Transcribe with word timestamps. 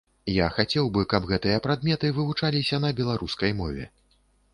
Я 0.35 0.45
хацеў 0.53 0.87
бы, 0.95 1.03
каб 1.11 1.27
гэтыя 1.31 1.57
прадметы 1.65 2.11
вывучаліся 2.15 2.81
на 2.87 2.91
беларускай 3.01 3.51
мове. 3.61 3.85